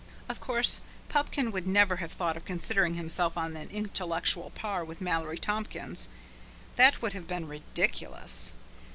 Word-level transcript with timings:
Of 0.27 0.41
course, 0.41 0.81
Pupkin 1.09 1.51
would 1.51 1.67
never 1.67 1.97
have 1.97 2.11
thought 2.11 2.35
of 2.35 2.43
considering 2.43 2.95
himself 2.95 3.37
on 3.37 3.55
an 3.55 3.69
intellectual 3.69 4.49
par 4.55 4.83
with 4.83 4.99
Mallory 4.99 5.37
Tompkins. 5.37 6.09
That 6.75 7.03
would 7.03 7.13
have 7.13 7.27
been 7.27 7.47
ridiculous. 7.47 8.51